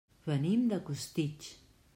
Venim 0.29 0.63
de 0.71 0.81
Costitx. 0.89 1.55